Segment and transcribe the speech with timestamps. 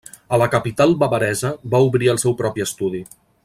[0.35, 3.05] A la capital bavaresa va obrir el seu propi estudi.